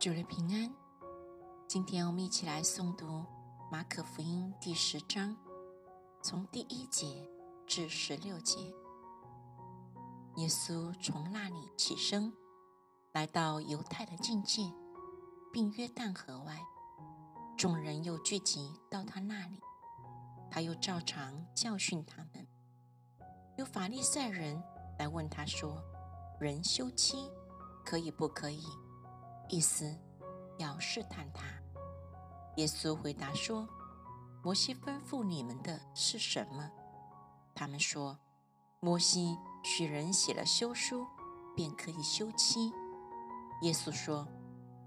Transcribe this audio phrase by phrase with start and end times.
[0.00, 0.72] 主日平安。
[1.66, 3.24] 今天我们一起来诵读
[3.68, 5.36] 马可福音第十章，
[6.22, 7.28] 从第一节
[7.66, 8.60] 至十六节。
[10.36, 12.32] 耶稣从那里起身，
[13.10, 14.72] 来到犹太的境界，
[15.52, 16.60] 并约旦河外，
[17.56, 19.60] 众人又聚集到他那里，
[20.48, 22.46] 他又照常教训他们。
[23.56, 24.62] 有法利赛人
[24.96, 25.82] 来问他说
[26.38, 27.28] ：“人休妻
[27.84, 28.62] 可以不可以？”
[29.48, 29.96] 意思
[30.58, 31.44] 要试探他。
[32.56, 33.68] 耶稣回答说
[34.42, 36.70] ：“摩西吩咐你们的是什么？”
[37.54, 38.18] 他们说
[38.80, 41.06] ：“摩西许人写了休书，
[41.54, 42.72] 便可以休妻。”
[43.62, 44.26] 耶稣说：“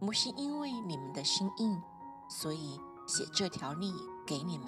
[0.00, 1.80] 摩西因为你们的心硬，
[2.28, 3.92] 所以写这条例
[4.26, 4.66] 给你们。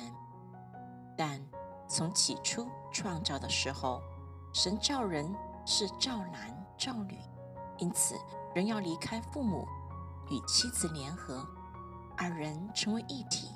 [1.16, 1.44] 但
[1.88, 4.00] 从起初创造的时候，
[4.54, 5.32] 神造人
[5.66, 7.18] 是造男造女，
[7.78, 8.14] 因此
[8.54, 9.66] 人要离开父母。”
[10.30, 11.46] 与妻子联合，
[12.16, 13.48] 二人成为一体。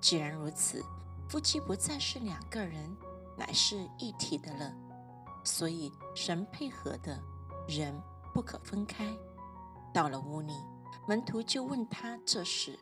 [0.00, 0.84] 既然如此，
[1.28, 2.96] 夫妻不再是两个人，
[3.36, 4.74] 乃是一体的了。
[5.44, 7.18] 所以神配合的
[7.68, 7.94] 人
[8.32, 9.14] 不可分开。
[9.92, 10.52] 到了屋里，
[11.06, 12.78] 门徒就问他这事。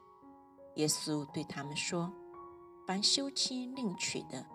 [0.77, 2.13] 耶稣对他们说
[2.87, 4.47] ：“凡休妻另娶的，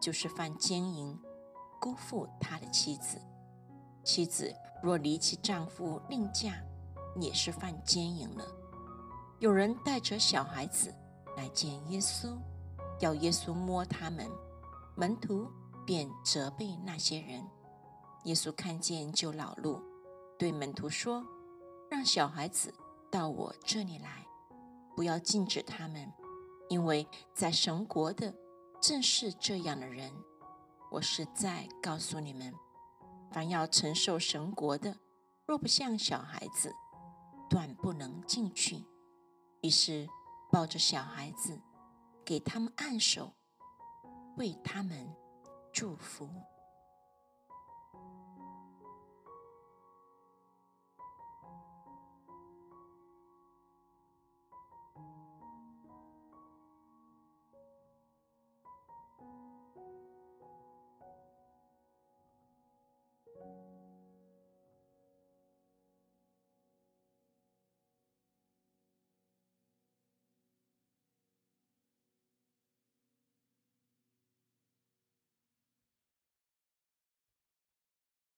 [0.00, 1.18] 就是犯奸淫，
[1.80, 3.20] 辜负他的妻子。
[4.02, 4.52] 妻子
[4.82, 6.54] 若离弃丈夫另嫁。”
[7.20, 8.44] 也是犯奸淫了。
[9.38, 10.94] 有人带着小孩子
[11.36, 12.36] 来见耶稣，
[13.00, 14.26] 要耶稣摸他们，
[14.96, 15.46] 门徒
[15.84, 17.46] 便责备那些人。
[18.24, 19.80] 耶稣看见就恼怒，
[20.38, 21.24] 对门徒说
[21.90, 22.74] ：“让小孩子
[23.10, 24.26] 到我这里来，
[24.96, 26.10] 不要禁止他们，
[26.68, 28.34] 因为在神国的
[28.80, 30.10] 正是这样的人。
[30.90, 32.54] 我实在告诉你们，
[33.30, 34.96] 凡要承受神国的，
[35.44, 36.74] 若不像小孩子，”
[37.48, 38.84] 断不能进去。
[39.62, 40.06] 于是
[40.50, 41.60] 抱着小孩子，
[42.24, 43.32] 给他们按手，
[44.36, 45.06] 为他们
[45.72, 46.28] 祝福。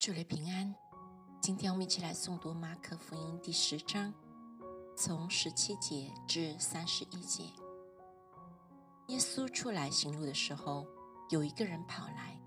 [0.01, 0.73] 祝你平安。
[1.43, 4.15] 今天我们一起来诵读马可福音第十章，
[4.97, 7.43] 从十七节至三十一节。
[9.09, 10.87] 耶稣出来行路的时候，
[11.31, 12.41] 有一个人跑来，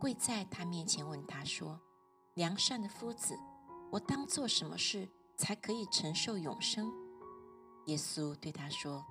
[0.00, 1.78] 跪在他面前问他说
[2.32, 3.36] ：“良善的夫子，
[3.92, 6.90] 我当做什么事才可以承受永生？”
[7.88, 9.04] 耶稣对他说：“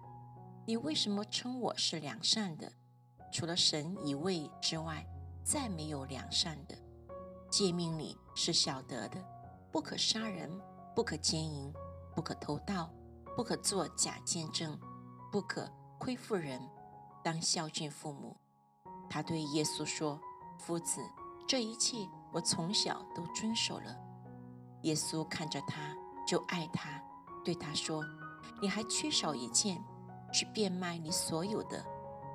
[0.66, 2.74] 你为什么称我是良善的？
[3.32, 5.06] 除了神一位之外，
[5.44, 6.76] 再没有良善的。”
[7.58, 9.18] 诫命里是晓得的：
[9.72, 10.52] 不可杀人，
[10.94, 11.74] 不可奸淫，
[12.14, 12.92] 不可偷盗，
[13.34, 14.78] 不可作假见证，
[15.32, 16.62] 不可亏负人，
[17.24, 18.36] 当孝敬父母。
[19.10, 20.20] 他对耶稣说
[20.60, 21.00] ：“夫子，
[21.48, 21.96] 这一切
[22.34, 23.98] 我从小都遵守了。”
[24.84, 25.96] 耶稣看着他，
[26.28, 27.02] 就爱他，
[27.46, 28.04] 对他说
[28.62, 29.82] ：“你还缺少一件，
[30.34, 31.82] 去变卖你所有的，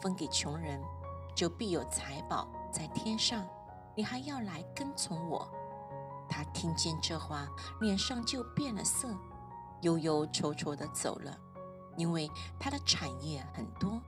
[0.00, 0.82] 分给穷人，
[1.36, 3.46] 就必有财宝在天上。”
[4.00, 5.46] 你还要来跟从我？
[6.26, 7.46] 他听见这话，
[7.82, 9.14] 脸上就变了色，
[9.82, 11.38] 忧忧愁愁的走了，
[11.98, 12.26] 因为
[12.58, 14.00] 他的产业很多。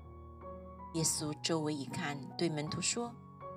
[0.95, 3.13] 耶稣周围一看，对门徒说：“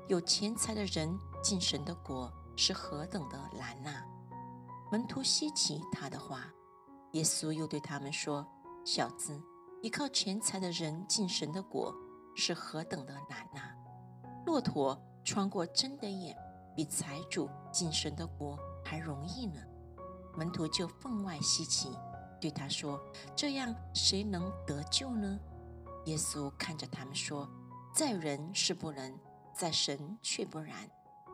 [0.09, 4.03] 有钱财的人进神的国是何等的难呐！”
[4.91, 6.41] 门徒稀奇他的话。
[7.13, 8.45] 耶稣又对他们说
[8.83, 9.41] ：“小子，
[9.81, 11.95] 依靠钱财的人进神的国
[12.35, 13.73] 是何等的难呐！
[14.45, 16.37] 骆驼。”穿过针的眼，
[16.75, 19.59] 比财主进神的国还容易呢。
[20.37, 21.89] 门徒就分外稀奇，
[22.39, 23.01] 对他说
[23.35, 25.39] ：“这样谁能得救呢？”
[26.05, 27.49] 耶稣看着他们说
[27.95, 29.17] ：“在人是不能，
[29.53, 30.87] 在神却不然，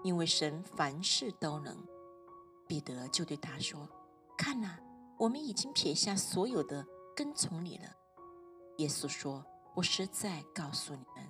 [0.04, 1.76] 因为神凡事都能。”
[2.70, 3.90] 彼得就对他说
[4.38, 4.78] ：“看呐，
[5.18, 7.90] 我们已经撇下所有的，跟从你了。”
[8.78, 9.46] 耶稣说
[9.76, 11.28] ：“我实在告诉你们，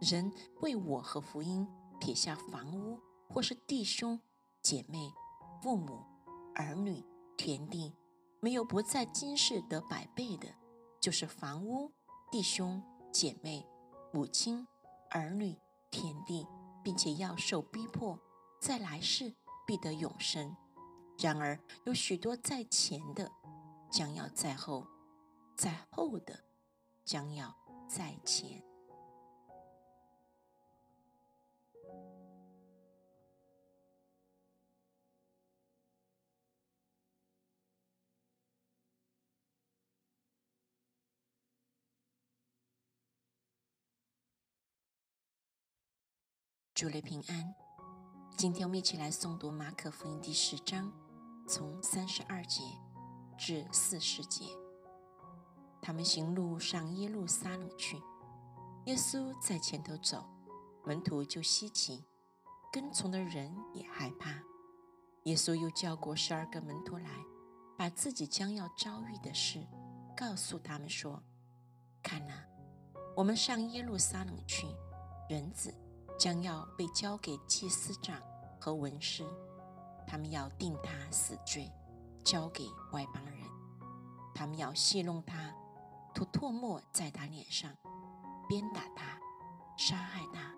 [0.00, 0.30] 人
[0.60, 1.66] 为我和福音。”
[2.02, 4.20] 撇下房屋，或是弟兄、
[4.60, 5.14] 姐妹、
[5.62, 6.04] 父母、
[6.52, 7.00] 儿女、
[7.36, 7.94] 田地，
[8.40, 10.52] 没有不在今世得百倍的，
[11.00, 11.92] 就是房屋、
[12.28, 12.82] 弟兄、
[13.12, 13.64] 姐妹、
[14.12, 14.66] 母亲、
[15.10, 15.56] 儿女、
[15.92, 16.44] 田地，
[16.82, 18.18] 并且要受逼迫，
[18.60, 19.32] 在来世
[19.64, 20.56] 必得永生。
[21.20, 23.30] 然而有许多在前的，
[23.92, 24.84] 将要在后，
[25.56, 26.36] 在后的
[27.04, 27.54] 将要
[27.86, 28.60] 在前。
[46.74, 47.54] 主内平安。
[48.34, 50.90] 今天我们一起来诵读马可福音第十章，
[51.46, 52.62] 从三十二节
[53.36, 54.46] 至四十节。
[55.82, 58.00] 他们行路上耶路撒冷去，
[58.86, 60.24] 耶稣在前头走，
[60.86, 62.06] 门徒就稀奇，
[62.72, 64.30] 跟从的人也害怕。
[65.24, 67.10] 耶稣又叫过十二个门徒来，
[67.76, 69.62] 把自己将要遭遇的事
[70.16, 71.22] 告诉他们说
[72.02, 72.32] ：“看哪，
[73.14, 74.66] 我们上耶路撒冷去，
[75.28, 75.72] 人子。”
[76.22, 78.16] 将要被交给祭司长
[78.60, 79.24] 和文士，
[80.06, 81.68] 他们要定他死罪，
[82.22, 83.38] 交给外邦人。
[84.32, 85.52] 他们要戏弄他，
[86.14, 87.72] 吐唾沫在他脸上，
[88.48, 89.18] 鞭打他，
[89.76, 90.54] 杀害他。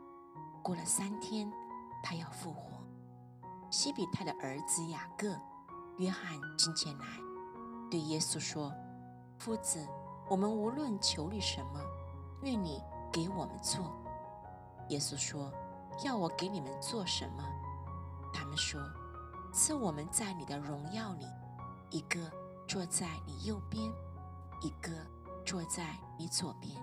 [0.63, 1.51] 过了三天，
[2.03, 2.87] 他要复活。
[3.71, 5.35] 西比泰的儿子雅各、
[5.97, 7.07] 约翰进前来，
[7.91, 8.71] 对耶稣说
[9.41, 9.89] ：“夫子，
[10.29, 11.81] 我们无论求你什么，
[12.43, 13.99] 愿你给我们做。”
[14.89, 15.53] 耶稣说
[16.05, 17.45] ：“要我给你们做什么？”
[18.33, 18.81] 他们说
[19.53, 21.27] ：“赐我们在你的荣耀里，
[21.91, 22.31] 一个
[22.69, 23.91] 坐在你右边，
[24.61, 24.93] 一个
[25.45, 26.75] 坐在你左边。”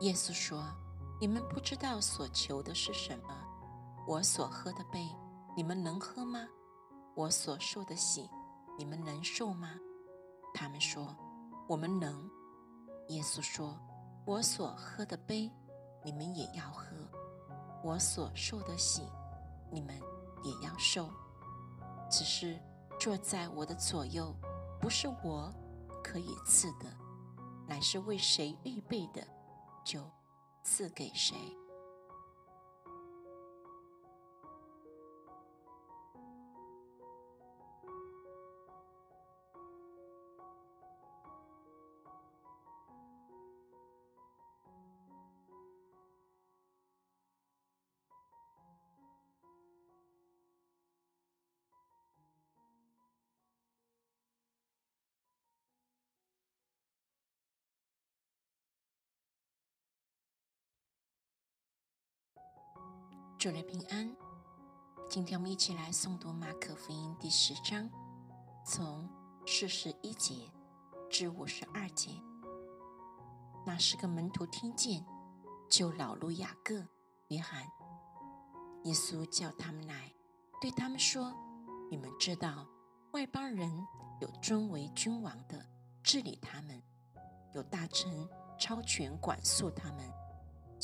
[0.00, 0.62] 耶稣说
[1.20, 3.34] ：“你们不知道所求的是什么。
[4.06, 5.08] 我所喝的杯，
[5.56, 6.46] 你们能喝吗？
[7.14, 8.30] 我所受的喜，
[8.78, 9.70] 你们能受吗？”
[10.54, 11.16] 他们说
[11.66, 12.30] ：“我们能。”
[13.08, 13.76] 耶稣说
[14.24, 15.50] ：“我所喝的杯。”
[16.06, 16.86] 你们也要喝
[17.82, 19.02] 我所受的喜，
[19.72, 20.00] 你们
[20.44, 21.10] 也要受。
[22.08, 22.56] 只是
[23.00, 24.32] 坐在我的左右，
[24.80, 25.52] 不是我
[26.04, 26.86] 可以赐的，
[27.66, 29.26] 乃是为谁预备的，
[29.84, 30.00] 就
[30.62, 31.34] 赐给谁。
[63.46, 64.12] 主内平安，
[65.08, 67.88] 今天我们一起来诵读马可福音第十章，
[68.64, 69.08] 从
[69.46, 70.50] 四十一节
[71.08, 72.10] 至五十二节。
[73.64, 75.06] 那十个门徒听见，
[75.70, 76.84] 就老路雅各、
[77.28, 77.62] 约翰。
[78.82, 80.12] 耶稣叫他们来，
[80.60, 81.32] 对他们说
[81.88, 82.66] ：“你们知道，
[83.12, 83.70] 外邦人
[84.20, 85.64] 有尊为君王的
[86.02, 86.82] 治理他们，
[87.54, 88.28] 有大臣
[88.58, 90.12] 超权管束他们。”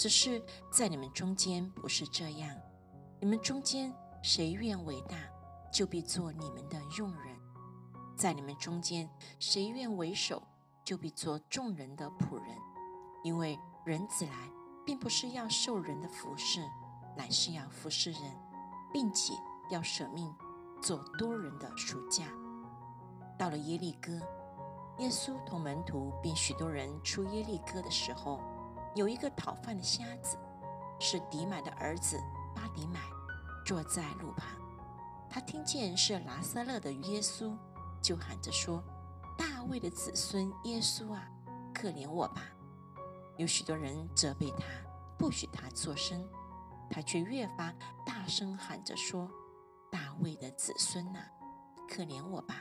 [0.03, 2.59] 只是在你们中间不是这样，
[3.21, 5.17] 你们中间谁愿为大，
[5.73, 7.37] 就必做你们的用人；
[8.17, 9.09] 在你们中间
[9.39, 10.43] 谁愿为首，
[10.85, 12.47] 就必做众人的仆人。
[13.23, 14.51] 因为人子来，
[14.85, 16.61] 并不是要受人的服侍，
[17.17, 18.21] 乃是要服侍人，
[18.93, 19.33] 并且
[19.71, 20.35] 要舍命
[20.83, 22.25] 做多人的赎价。
[23.39, 24.15] 到了耶利哥，
[24.99, 28.41] 耶稣同门徒并许多人出耶利哥的时候。
[28.95, 30.37] 有一个讨饭的瞎子，
[31.01, 32.19] 是迪买的儿子
[32.55, 33.01] 巴迪买，
[33.65, 34.47] 坐在路旁。
[35.31, 37.57] 他听见是拿撒勒的耶稣，
[38.03, 38.85] 就喊着说
[39.39, 41.27] ：“大卫的子孙耶稣啊，
[41.73, 42.43] 可怜我吧！”
[43.39, 44.65] 有许多人责备他，
[45.17, 46.29] 不许他作声，
[46.91, 47.73] 他却越发
[48.05, 49.31] 大声喊着说
[49.91, 51.21] ：“大卫的子孙呐，
[51.89, 52.57] 可怜我吧！”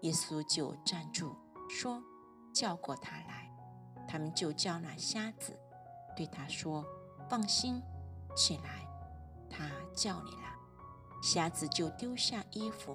[0.00, 1.36] 耶稣就站住，
[1.68, 2.02] 说
[2.54, 3.51] ：“叫过他来。”
[4.12, 5.58] 他们就叫那瞎子，
[6.14, 6.84] 对他说
[7.30, 7.82] ：“放心，
[8.36, 8.86] 起来，
[9.48, 10.54] 他叫你了。”
[11.24, 12.94] 瞎子就丢下衣服，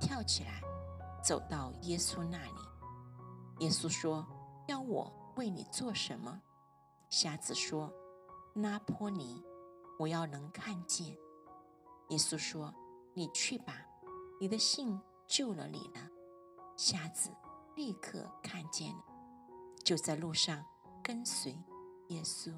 [0.00, 0.62] 跳起来，
[1.20, 2.60] 走到耶稣那里。
[3.58, 4.24] 耶稣说
[4.68, 6.40] ：“要我为你做什么？”
[7.10, 7.92] 瞎子说
[8.54, 9.42] ：“拉波尼，
[9.98, 11.08] 我要能看见。”
[12.10, 12.72] 耶稣说
[13.14, 13.74] ：“你去吧，
[14.40, 16.08] 你的信救了你了。”
[16.78, 17.30] 瞎子
[17.74, 19.11] 立刻看见了。
[19.84, 20.64] 就在路上
[21.02, 21.52] 跟随
[22.08, 22.52] 耶稣。